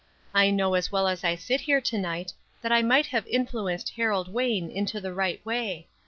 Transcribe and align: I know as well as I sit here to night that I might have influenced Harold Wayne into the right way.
I 0.33 0.49
know 0.49 0.73
as 0.73 0.91
well 0.91 1.07
as 1.07 1.23
I 1.23 1.35
sit 1.35 1.61
here 1.61 1.79
to 1.79 1.97
night 1.99 2.33
that 2.63 2.71
I 2.71 2.81
might 2.81 3.05
have 3.05 3.27
influenced 3.27 3.89
Harold 3.93 4.33
Wayne 4.33 4.71
into 4.71 4.99
the 4.99 5.13
right 5.13 5.39
way. 5.45 5.89